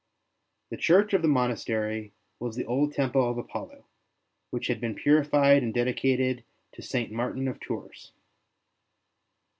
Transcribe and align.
The 0.71 0.77
church 0.77 1.13
of 1.13 1.21
the 1.21 1.27
monastery 1.27 2.11
was 2.39 2.55
the 2.55 2.65
old 2.65 2.91
temple 2.91 3.29
of 3.29 3.37
Apollo, 3.37 3.85
which 4.49 4.65
had 4.65 4.81
been 4.81 4.95
purified 4.95 5.61
and 5.61 5.71
dedicated 5.71 6.43
to 6.71 6.81
St. 6.81 7.11
Martin 7.11 7.47
of 7.47 7.59
Tours. 7.59 8.11